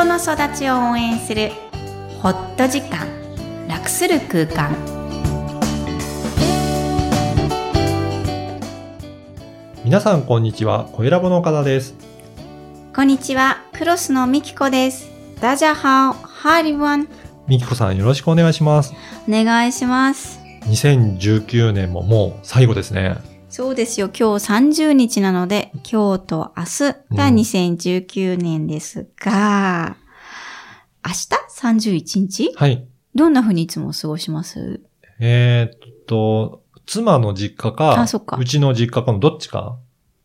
[0.00, 1.50] 人の育ちを応援する
[2.22, 3.06] ホット時間
[3.68, 4.74] 楽する空間。
[9.84, 11.94] 皆さんこんにちは、小ラボの岡田です。
[12.96, 13.62] こんにちは。
[13.74, 15.10] クロスのみきこです。
[15.38, 16.14] ダジャハオ。
[16.14, 17.06] ハリワン
[17.46, 18.94] みきこさんよろしくお願いします。
[19.28, 20.40] お願いします。
[20.62, 23.18] 2019年ももう最後ですね。
[23.50, 26.82] そうですよ今日30日なので今日と明日
[27.16, 29.96] がうん2019年ですが、
[31.04, 31.28] 明日
[31.90, 32.52] ？31日？
[32.54, 32.86] はい。
[33.14, 34.80] どんな風にいつも過ごします？
[35.18, 39.76] えーっと、妻の実家か、あそっかうちの実家かのどっちか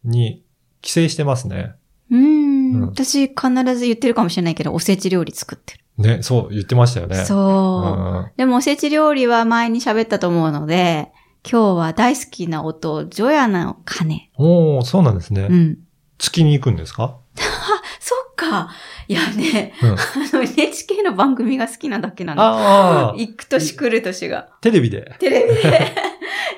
[0.04, 0.44] に
[0.82, 1.74] 帰省してますね。
[2.12, 5.82] うーんうん私必ず言ってるかもしれないけど、おせち料理作ってる。
[5.98, 7.26] ね、そう言ってましたよね。
[7.26, 8.32] そう。
[8.34, 11.12] んでもおせち料理は前に喋ったと思うので、
[11.50, 14.30] 今日は大好きな音、ジョヤの鐘。
[14.38, 15.48] おー、そうなんですね。
[15.50, 15.78] うん。
[16.18, 17.18] 月に行くんですか？
[18.00, 18.70] そっか。
[19.08, 19.90] いやね、うん。
[19.92, 19.96] あ
[20.34, 22.42] の NHK の番組が好きなだけなの。
[22.42, 24.50] ああ、行く年来る年が。
[24.62, 25.14] テレビで。
[25.20, 25.96] テレビで。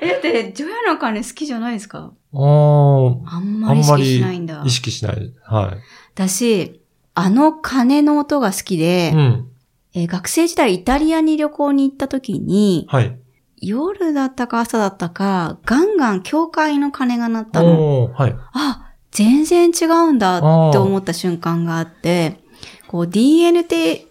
[0.00, 2.12] え、だって、ジョヤの鐘好きじゃないですか？
[2.32, 4.70] あーあんまり意識しないんだ意。
[4.70, 5.34] 識しない。
[5.44, 5.74] は
[6.14, 6.80] 私、
[7.14, 8.78] あの鐘の音が好きい。
[8.78, 9.48] で、うん。
[9.94, 13.18] えー学生時代イタリアに旅行に行った時に、はい。
[13.60, 18.12] 夜だったか朝だったか、ガンガン教会の鐘が鳴ったの。
[18.12, 18.36] はい。
[18.52, 22.40] あ、全然違うんだって思った瞬間があって、
[22.88, 23.64] こう DNA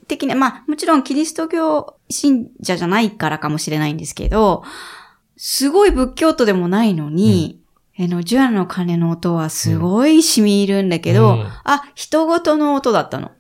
[0.07, 4.63] 的な、まあもちろんキリスト教信者じゃないからかもしれないんですけど、
[5.37, 7.61] すごい仏教徒でもないのに、
[7.99, 13.31] あの、ジュアの鐘の音はすごい染み入るんだけど、うんあ、人事の音だったの。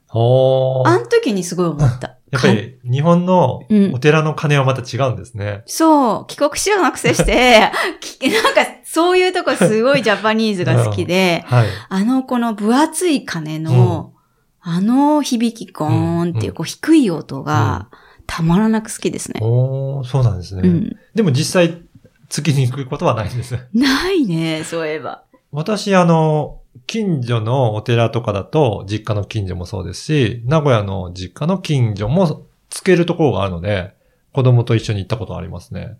[0.85, 2.16] あの時にすごい思った。
[2.31, 5.63] やっぱり日本のうんお寺の鐘はまた違うんですね。
[5.65, 11.67] そう、帰国子女のくせして、 きなんかそういうとこすごいジャパニーズが好きで、 はい。
[11.89, 14.13] あのこの分厚い鐘の、
[14.61, 17.87] あの響きゴーンっていうこう低い音が
[18.25, 19.39] たまらなく好きですね。
[19.41, 20.61] おー、そうなんですね。
[20.65, 20.97] うん。
[21.15, 21.81] でも実際
[22.27, 23.57] 月に行くことはないんです。
[23.73, 25.23] ないね、そういえば。
[25.51, 33.95] 私、あの、近所のお寺とかだと、実家の近所もそうですし、名古屋の実家の近所もつけるところがあるので、
[34.33, 35.97] 子供と一緒に行ったことありますね。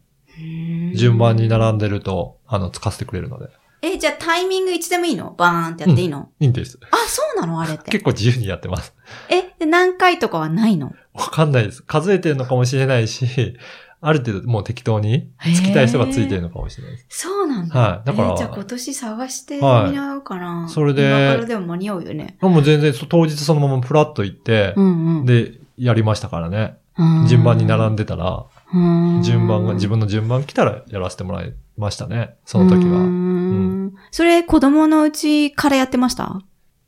[0.96, 3.50] 順番に並んでると、あの、つかせてくれるので。
[3.82, 5.36] え、じゃあタイミングいつでもいいの？
[5.38, 6.80] バーンってやっていいの、いいんです。
[6.90, 7.62] あ、そうなの？
[7.62, 7.92] あれって。
[7.92, 8.96] 結構自由にやってます。
[9.30, 10.94] え、で何回とかはないの？
[11.14, 11.84] わかんないです。
[11.84, 13.56] 数えてるのかもしれないし、
[14.00, 17.20] ある程度もう適当に、つきたい人がついてるのかもしれないです。
[17.22, 17.80] そうなんだ。
[17.80, 20.70] はいだからえーじゃあ今年探してみはいようかな。
[20.70, 22.38] それで今からでも間に合うよね。
[22.42, 25.26] もう全然そ当日そのままプラッと行って、うんうん。
[25.26, 26.78] で、やりましたからね。
[26.98, 32.36] うん順番に並んでたら、うん順番が、自分の順番来たらやらせてもらいましたね。
[32.46, 33.00] その時は。
[33.00, 36.42] んそれ子供のうちからやってました？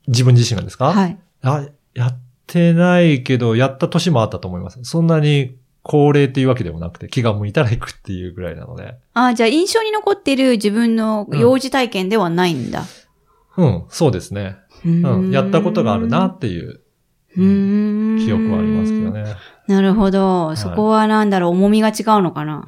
[0.06, 0.92] 自分自身がですか？
[0.92, 1.18] はい。
[1.42, 4.80] あ、やってないけど、やった年もあったと思います。
[4.82, 8.94] そんなに高齢っていうわけでもなくて、気が向いたら行くっていうぐらいなので。
[9.14, 12.84] あ、じゃあ印象に残っている自分の幼児体験ではないんだ。
[13.56, 14.56] うん、そうですね。
[14.84, 16.80] ううん、やったことがあるなっていう
[17.36, 18.26] うーん。
[18.26, 19.10] 記憶はありますけど。
[19.10, 19.36] ね。
[19.68, 20.56] なるほど。
[20.56, 22.66] そこはなんだろう、重みが違うのかな。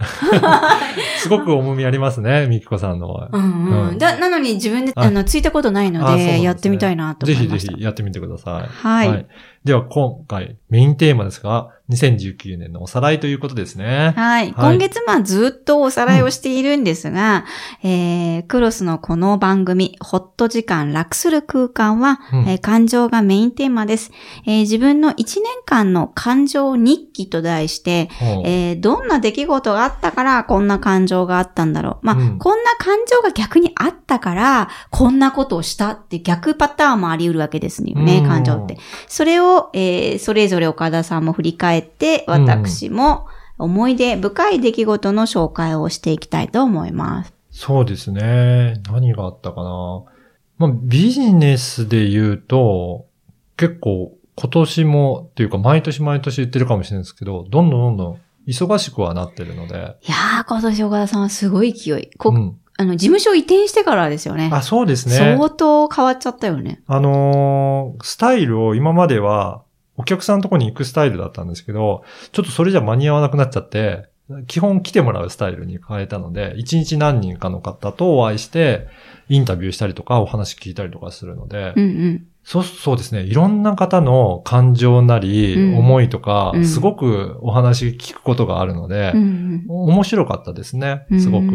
[1.18, 3.28] すごく重みありますね、みきこさんのは。
[3.32, 3.86] うんう。
[3.88, 7.72] うんんだ、なのに自分で、ああの、ついたことないので、やってみたいなと思ぜいました。
[7.72, 8.68] ひぜひやってみてください。
[8.68, 9.26] はい
[9.64, 14.14] では今回メインテーマですが、2019年のおさらいということですね。
[14.16, 14.52] はい。
[14.54, 17.44] 今月、まあ、ずっとおさらいをしているんですが、
[17.82, 24.12] えー、クロスのこの番組、ホット時間楽する空間は、うんえー感情がメインテーマです。
[24.46, 28.08] えー自分の1年間の感情日記と題して、
[28.44, 32.06] えーどんな出来事があったから、こんな感情があったんだろう。
[32.06, 38.78] まあ、うんこんな感情が逆にあったから、こんなことをしたって逆パターンもあり得るわけですよね、うん感情って。
[39.08, 43.26] それを、えーそれぞれ岡田さんも振り返って、私も
[43.58, 47.32] 思い出深い出来事の紹介をしていきたいと思います。
[47.50, 48.80] そうですね。
[48.90, 50.02] 何があったかな。
[50.58, 53.06] まあ、ビジネスで言うと、
[53.56, 59.74] 結構今年も、っていうか毎年毎年言ってるかもしれないですけど、どんどんどんどん忙しくはなってるので。
[59.74, 59.78] い
[60.10, 62.10] やー、今年岡田さんはすごい勢い。
[62.16, 62.58] こうん。
[62.82, 64.50] あの、事務所移転してからですよね。
[64.52, 65.14] あ、そうですね。
[65.14, 66.82] 相当変わっちゃったよね。
[66.86, 69.62] あのースタイルを今までは、
[69.96, 74.08] お客さんのとこに行くスタイルだったんですけど、ちょっとそれじゃ間に合わなくなっちゃって、
[74.46, 78.88] 基本来てもらうスタイルに変えたので、一日何人かの方とお会いして、
[79.28, 82.26] インタビューしたりとか、お話聞いたりとかするので、うんうん。
[82.44, 83.22] そう、そうですね。
[83.22, 91.06] いろんな方の感情なり、うん思いとか、うんすごくお話聞くことがあるのでう、んうん面白かったですね。
[91.18, 91.46] すごく。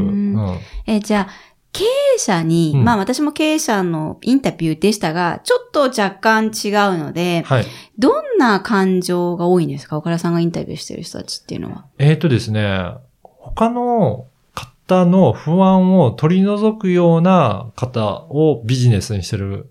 [0.85, 1.33] え、じゃあ、
[1.73, 7.65] 経営者に、うんまあ私も経営者のインタビューでしたが、ちょっと若干違うので、はい。
[7.99, 9.97] どんな感情が多いんですか？
[9.97, 11.85] 岡田さんがインタビューしてる人たちっていうのは。
[11.99, 12.91] えーとですね、
[13.23, 19.69] 他の方の不安を取り除くような方をビジネスにしてる、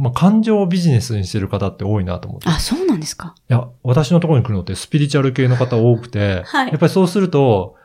[0.00, 2.48] まあ、感情をビジネスにしてる方って多いなと思って。
[2.48, 3.34] いあ、そうなんですか？
[3.48, 7.76] や、私のところに来るのってスピリチュアル系の方多くて、はいやっぱりそうすると、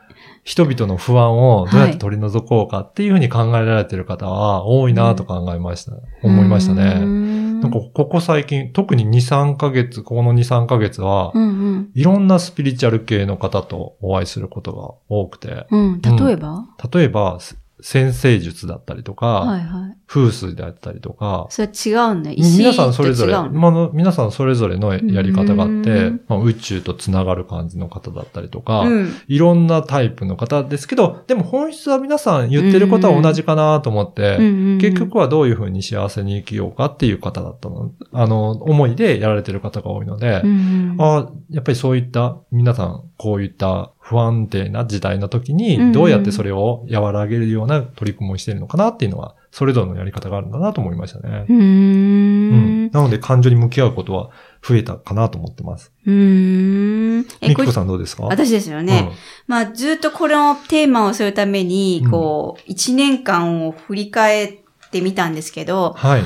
[0.44, 5.92] 人々の不安をどうやって取り除こうかっていうふうに考えられてる方は多いなと考えました。
[6.22, 7.00] 思いましたね。
[7.04, 11.46] んなんか、ここ最近、特に2、3ヶ月、ここの2、3ヶ月は、うんう
[11.78, 11.90] ん。
[11.94, 16.00] いろんなスピリチュアル系の方とお会いすることが多くて、うん。
[16.00, 19.96] 例えば、例えば、せ先生術だったりとか、はいはい。
[20.06, 22.36] 風水だったりとか、それ違うんだよ。
[22.38, 29.14] 石皆さんそれぞれ、まあの皆さんそれぞれのやり方があってうん、まあ、宇宙とつながる感じの方だったりとか、うん。
[29.26, 34.38] いろんなタイプの方ですけど、でも本質は皆さん言ってることは同じかなと思って、
[34.80, 51.44] 結局はどういうふうに幸せに生きようかっていう方だったの、あの、思いでやられてる方が多いので、うんうん、あやっぱりそういった、皆さん、こういった不安定な時代の時うんうに、んどうやってそれを和らげるような取り組みをしているのかなっていうのは、それぞれのやり方があるんだなと思いましたね。
[51.48, 51.54] うー。
[51.56, 52.90] うんん。
[52.92, 54.30] なので、感情に向き合うことは
[54.62, 55.92] 増えたかなと思ってます。
[56.06, 57.18] うーん。
[57.42, 58.24] みきこさんどうですか？
[58.26, 59.10] 私ですよね。
[59.48, 64.58] まあ、ずっとこのテーマをするためにうん、こう、一年間を振り返っ
[64.92, 66.22] てみたんですけうんど、はい。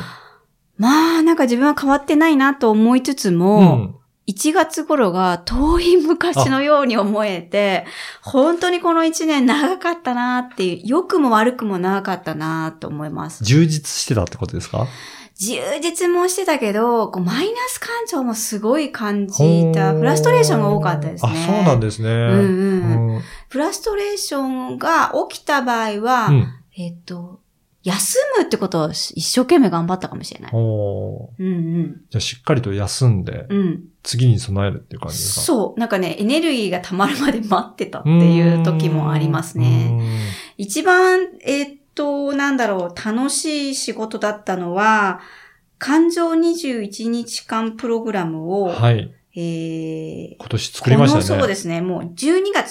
[0.76, 3.94] まあ、なんか自分は変わってないなと思いつつうも、ん。
[4.30, 7.86] 1月頃が遠い昔のように思えて、
[8.22, 13.44] 本当にこの1年長かったなっていう、良くも悪くも長かったなと思います。
[13.44, 14.86] 充実してたってことですか？
[15.38, 21.32] 充実もしてたけど、こうマイナス感情もすごい感じた、フラストレーションが多かったですね。
[21.32, 22.08] あ、そうなんですね。
[22.08, 26.46] うんうんうんフラストレーションが起きた場合は、うん。
[26.76, 27.40] えっと、
[27.82, 30.50] 休むってことを一生懸命頑張ったかもしれない。
[30.54, 31.50] おーうんう
[31.80, 32.00] ん。
[32.10, 33.84] じゃあしっかりと休んで、うん。
[34.02, 35.40] 次に備えるっていう感じですか？
[35.42, 35.80] そう。
[35.80, 39.98] なんかね、エネルギーが溜まるまで待ってたっていう時もありますね。
[40.58, 45.20] 一番、えっと、なんだろう、楽しい仕事だったのは、
[45.78, 49.10] 感情21日間プログラムうを、んはい。
[49.36, 51.24] えー、今年作りましたね。
[51.24, 52.70] このそうですね、もう12月、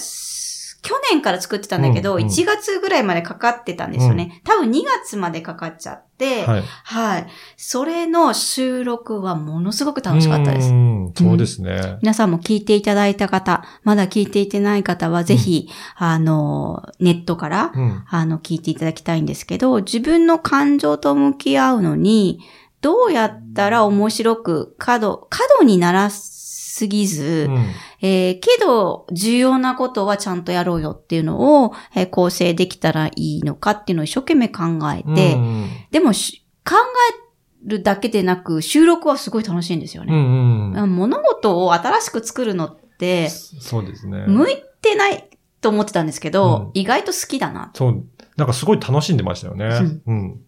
[0.82, 4.40] 去年から作ってたんだけど、うんうん1月ぐらいまでかかってたんですよね。
[4.44, 6.62] 多分2月までかかっちゃって、はい。
[6.84, 7.26] はい。
[7.56, 10.72] それの収録はものすごく楽しかったですう。
[10.72, 11.98] んそうですね。
[12.02, 18.04] 皆さんも聞いていただいた方、まだ聞いていてない方は、ぜひ、あの、ネットから、うん。
[18.08, 22.40] あの、聞いていただきたいんですけど、自分の感情と向き合うのに、
[22.80, 26.39] どうやったら面白く、過度、過度にならす
[26.86, 27.66] ぎず、うん
[28.02, 34.62] えーけど、重要なことはちゃんとやろうよっていうのを、えー構成できたらいいのかっていうのを一生懸命考
[34.92, 36.74] えて、うんでもし考
[37.12, 40.12] えるだけでなく、収録はすごい楽しいんですようね。
[40.12, 40.96] んうん。
[40.96, 44.24] 物事を新しく作るのって、そうですね。
[44.26, 45.29] 向いてない
[45.60, 47.70] と思ってたんですけど、うん意外と好きだな。
[47.74, 48.04] そう。
[48.36, 49.66] なんかすごい楽しんでましたよね。
[50.06, 50.40] うん。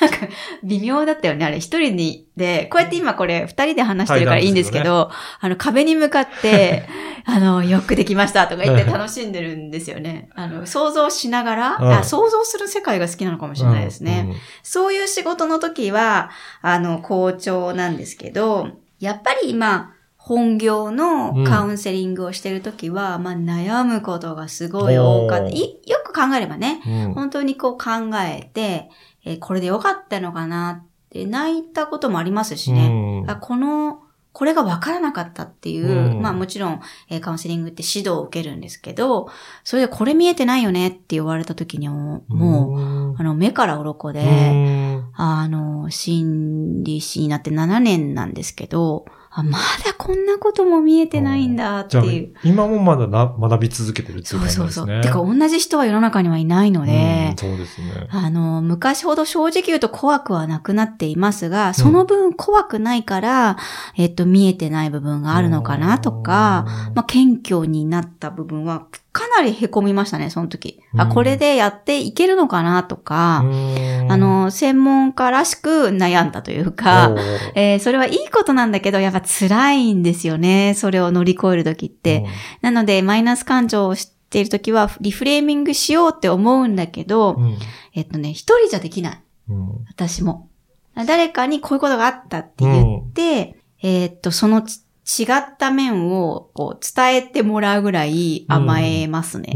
[0.00, 0.16] なんか、
[0.64, 1.44] 微妙だったよね。
[1.44, 6.88] あれ、一人に、で、こうやって今これ、二人で話してるからいいんですけど、あの、壁に向かって、
[7.26, 10.30] あの、よくできましたとか言って楽しんでるんですよね。
[10.34, 14.34] あの、想像しながら、うんあ想像する世界が好きなのかもしれないですね。
[14.64, 16.30] そういう仕事の時は、
[16.62, 19.92] あの、好調なんですけど、やっぱり今、
[20.30, 25.50] 本業のカウンセリングをしてる時は、まあ悩むことがすごい多かった。
[25.50, 25.66] よ
[26.04, 27.04] く考えればね、うん。
[27.06, 28.90] うん本当にこう考えて、
[29.24, 33.22] えーこれでよかったのかなって泣いたこともありますしね。
[33.24, 33.28] うん。
[33.30, 36.22] あこの、これが分からなかったっていう、うん。
[36.22, 39.28] まあもちろん、えーカウンセリングって指導を受けるんですけど、
[39.64, 45.10] それでこれ見えてないよねって言われた時にはもう、もう、うんあの、目から鱗で、うん。
[45.16, 54.72] あの、心理師になって7年なんですけど、あまだこんなことも見えてないんだっていう。、今もまだな学び続けてるっていうそう感じですね。
[54.72, 55.02] そうそう。
[55.02, 58.08] てか、同じ人は世の中にはいないのでうん、そうですね。
[58.10, 63.56] あの、昔ほど正直言うと怖くはなくなっていますが、その分怖くないから、
[63.96, 68.99] えっと、見えてない部分があるのかなとか、まあ、謙虚になった部分は、か
[69.42, 70.80] なり凹みましたね、その時。
[70.96, 77.14] あ、うんこれでやっていけるのかなとか、うんあ、の、専門家らしく悩んだというか
[77.54, 80.74] えーそれはいいことなんだけど、やっぱ辛いんですよね。
[80.76, 82.26] それを乗り越えるときって。
[82.62, 87.58] なので、マイナス感情を知っているときは、リフレーミングしようって思うんだけど、うん
[87.94, 89.20] えっとね、一人じゃできない。
[89.48, 90.48] うん私も。
[90.94, 94.80] 誰かにこういうことがあったって言って、えーっと、そのち
[95.18, 99.52] 違った面をこう伝えてもらうぐらい甘えますね。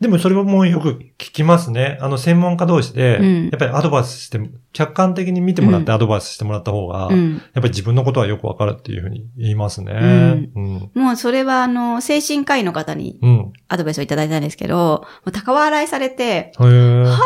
[0.00, 1.98] でもそれはもうよく聞きますね。
[2.00, 4.38] あの、専門家同士で、やっぱりアドバイスして、
[4.72, 10.48] 客観的に見てもらってアドバイスしてもらった方が、やっぱり自分のことはよくわかるっていうふうに言いますね。
[10.94, 13.18] もうそれはあの、精神科医の方に
[13.68, 17.16] アドバイスをいただいたんですけど、もう高笑いされて、はは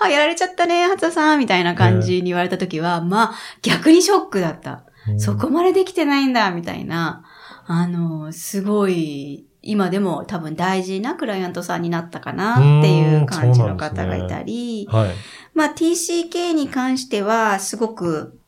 [0.00, 4.84] は、やられちゃったね、初田さん、みたいな感じに言われた時は、まあ、逆にショックだった。
[5.18, 7.24] そこまでできてないんだ、みたいな。
[7.66, 14.92] あの、すごい、今でも多分大事なクライアントさんになったかなっていう感じの方がいたり、ね。
[14.92, 15.10] はい、
[15.54, 18.38] まあ TCK に関してはすごく、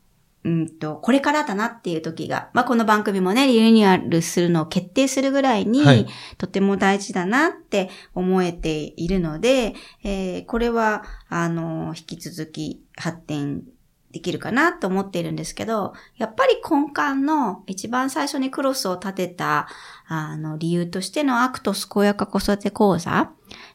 [0.45, 13.63] うんと、これからだなっていう時が、まあこの番組もね、リニューアルするのを決定するぐらいに、はい、とても大事だなって思えているので、えー、これは、あの、引き続き発展
[14.17, 19.69] できるかなと思っているんですけど、やっぱり根幹の一番最初にクロスを立てた、
[20.09, 23.31] あの、理由としてのアクト健やか子育て講座、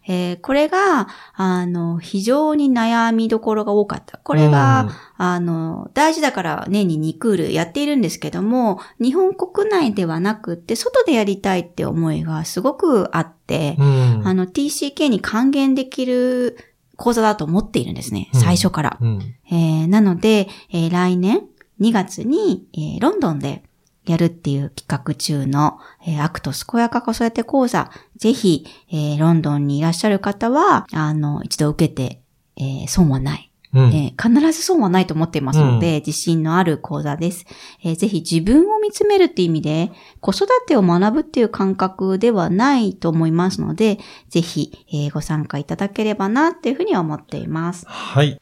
[0.08, 4.18] えー、これが、あの、非常に悩みどころが多かった。
[4.18, 16.71] これが、あの、大事だから年に2クールやっているんですけども、日本国内ではなくって、外でやりたいって思いがすごくあって、あの、TCK に還元できる
[17.02, 18.30] 講座だと思っているんですね。
[18.34, 18.98] 最初から。
[19.02, 21.42] うん、えー、なので、えー、来年
[21.80, 23.64] 2月に、えー、ロンドンで
[24.06, 32.22] やるっていう企画中の、えー、アクト健やか子育て講座、ぜひ、えー、ロンドンにいらっしゃる方は、あの、一度受けて、
[32.56, 33.51] えー、損はない。
[33.74, 37.46] うん、えー、必ず損はないと思っていますので、うん、自信のある講座です、
[37.84, 44.00] えー、ぜひ自分を見つめるっていう意味で、子育てを学ぶっていう感覚ではないと思いますので、
[44.30, 47.86] ぜひ、えー、ご参加いただければなっていうふうに思っています。
[47.88, 48.42] はい。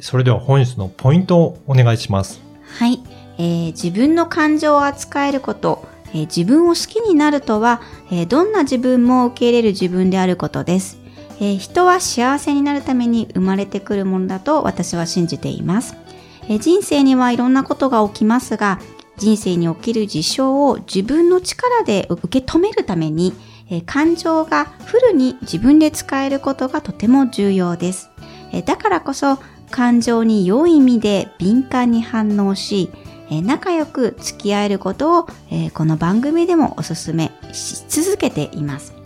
[0.00, 2.40] それでは本日のポイントをお願いします。
[2.78, 3.00] はい。
[3.38, 10.97] えー、自分の感情を扱えること、えー、自分を好きになるとは、えー、どんな自分も受け入れる自分であることです。
[11.40, 15.96] えー、人は幸せになるために生まれてくるものだと私は信じています、
[16.44, 18.80] えー、人生にはいろんなことが起きますが
[19.16, 23.32] 人生に起きる事象を自分の力で受け止めるために、
[23.70, 28.10] えー、感情がフルに自分で使えることがとても重要です、
[28.52, 29.38] えだからこそ
[29.70, 32.90] 感情に良い意味で敏感に反応し、
[33.30, 38.97] え仲良く付き合えることを、えこの番組でもお勧めし続けています。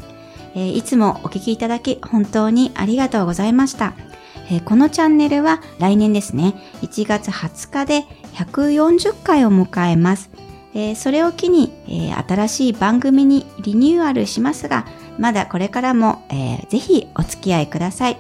[0.55, 3.95] えいつもお聞きいただき本当にありがとうございました。
[4.51, 8.05] えこのチャンネルは来年ですね、1月20日で
[8.35, 10.31] 140回を迎えます。
[10.75, 14.87] えそれを機に、え新しい番組にリニューアルしますが、
[15.19, 18.19] まだこれからも、えー、ぜひお付き合いください。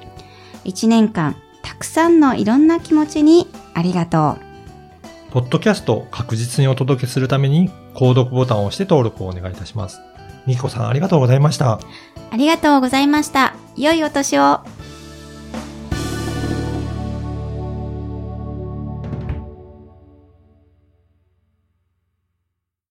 [0.65, 5.33] 1年間、たくさんのいろんな気持ちにありがとう。
[5.33, 10.01] ポッドキャストを確実にお届けするために、購読ボタンを押して登録をお願いいたします。
[10.47, 11.81] みきこさんありがとうございました。
[12.31, 13.55] ありがとうございました。
[13.76, 14.61] 良いお年を。